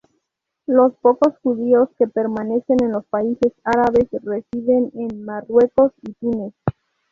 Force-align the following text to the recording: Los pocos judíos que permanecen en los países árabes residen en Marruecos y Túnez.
Los 0.65 0.95
pocos 0.95 1.35
judíos 1.43 1.87
que 1.99 2.07
permanecen 2.07 2.77
en 2.81 2.91
los 2.91 3.05
países 3.05 3.53
árabes 3.63 4.07
residen 4.23 4.89
en 4.95 5.23
Marruecos 5.23 5.91
y 6.01 6.13
Túnez. 6.13 6.55